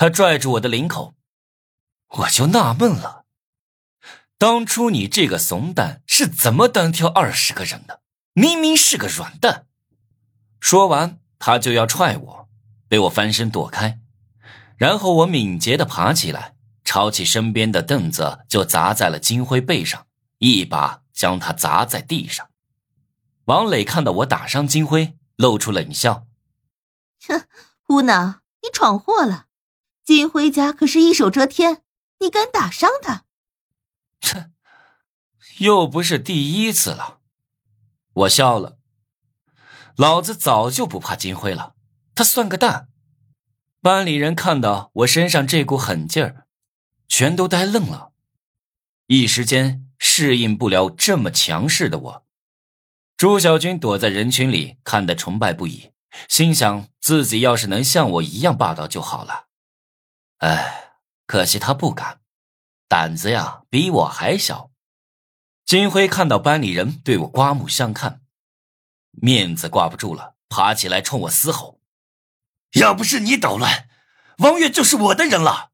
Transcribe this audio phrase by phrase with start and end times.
[0.00, 1.14] 他拽住我的领口，
[2.08, 3.26] 我就纳闷了，
[4.38, 8.00] 当初你这个怂蛋是怎么单挑二十个人的？
[8.32, 9.66] 明明是个软蛋。
[10.58, 12.48] 说完，他就要踹我，
[12.88, 14.00] 被我翻身躲开，
[14.78, 20.06] 然后我敏捷的爬起来，抄起身边的凳子就砸在了金辉背上，
[20.38, 22.48] 一把将他砸在地上。
[23.44, 26.26] 王磊看到我打伤金辉，露出冷笑
[27.28, 27.46] ：“哼，
[27.88, 29.48] 无能，你闯祸了。”
[30.10, 31.84] 金辉家可是一手遮天，
[32.18, 33.26] 你敢打伤他？
[34.20, 34.50] 切，
[35.58, 37.20] 又不是第一次了。
[38.12, 38.80] 我笑了，
[39.94, 41.76] 老子早就不怕金辉了，
[42.12, 42.88] 他算个蛋。
[43.80, 46.48] 班里人看到我身上这股狠劲儿，
[47.06, 48.10] 全都呆愣了，
[49.06, 52.26] 一时间适应不了这么强势的我。
[53.16, 55.92] 朱小军躲在人群里，看得崇拜不已，
[56.28, 59.46] 心想自己要是能像我一样霸道就好了。
[60.40, 62.20] 哎，可惜他不敢，
[62.88, 64.70] 胆子呀比我还小。
[65.64, 68.22] 金辉看到班里人对我刮目相看，
[69.10, 71.80] 面子挂不住了，爬起来冲我嘶吼
[72.80, 73.88] ：“要不是你捣乱，
[74.38, 75.70] 王月就是我的人了。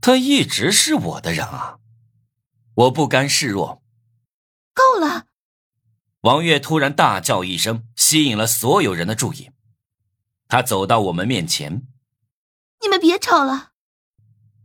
[0.00, 1.78] 他一直是我的人啊！”
[2.74, 3.82] 我不甘示弱。
[4.72, 5.26] 够了！
[6.22, 9.50] 王月突然大叫一声，吸引了所有人的注意。
[10.48, 11.86] 他走到我们面前。
[12.82, 13.72] 你们别吵了。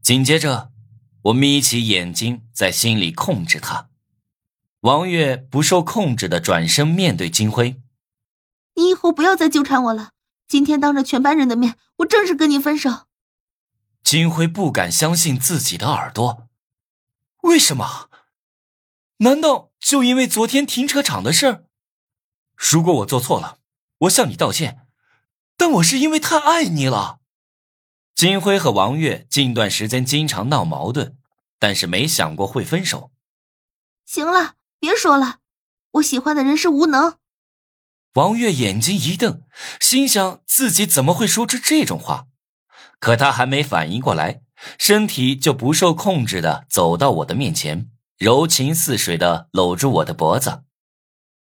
[0.01, 0.71] 紧接着，
[1.25, 3.89] 我眯起眼睛，在心里控制他。
[4.79, 7.79] 王月不受控制的转身面对金辉
[8.73, 10.13] ：“你以后不要再纠缠我了。
[10.47, 13.05] 今天当着全班人的面，我正式跟你分手。”
[14.03, 16.47] 金辉不敢相信自己的耳朵。
[17.43, 18.09] 为什么？
[19.17, 21.65] 难道就因为昨天停车场的事？
[22.55, 23.59] 如果我做错了，
[23.99, 24.87] 我向你道歉。
[25.55, 27.20] 但我是因为太爱你了。
[28.21, 31.17] 金辉和王月近段时间经常闹矛盾，
[31.57, 33.09] 但是没想过会分手。
[34.05, 35.39] 行了，别说了，
[35.93, 37.17] 我喜欢的人是无能。
[38.13, 39.41] 王月眼睛一瞪，
[39.79, 42.27] 心想自己怎么会说出这种话？
[42.99, 44.43] 可他还没反应过来，
[44.77, 50.61] 身体就不受控制的走到我的面前，柔情似水的搂住我的脖子。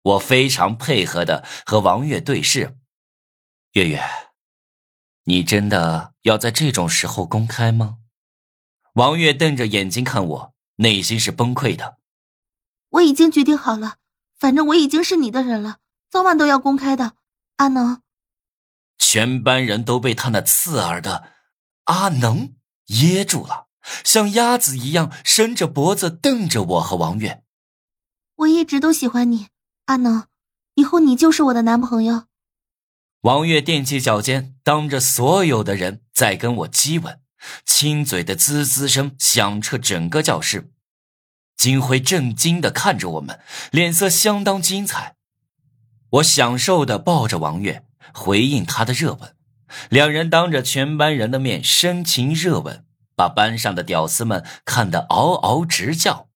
[0.01, 2.79] 我非常配合的和王月对视，
[3.73, 4.03] 月月。
[5.25, 7.99] 你真的要在这种时候公开吗？
[8.95, 11.99] 王月瞪着眼睛看我，内心是崩溃的。
[12.91, 13.97] 我已经决定好了，
[14.39, 15.79] 反正我已经是你的人了，
[16.11, 17.13] 早晚都要公开的。
[17.57, 18.01] 阿能，
[18.99, 21.33] 全班人都被他那刺耳的
[21.85, 22.55] “阿能”
[22.89, 23.69] 噎住了，
[24.03, 27.45] 像鸭子一样伸着脖子瞪着我和王月。
[28.35, 29.49] 我一直都喜欢你，
[29.85, 30.27] 阿能，
[30.75, 32.25] 以后你就是我的男朋友。
[33.23, 37.21] 王月踮起脚尖，当着所有的人在跟我激吻，
[37.67, 40.73] 亲嘴的滋滋声响彻整个教室。
[41.55, 43.39] 金辉震惊的看着我们，
[43.71, 45.17] 脸色相当精彩。
[46.13, 49.37] 我享受的抱着王月，回应他的热吻。
[49.91, 56.30] 两人当着全班人的面深情热吻，把班上的屌丝们看得嗷嗷直叫。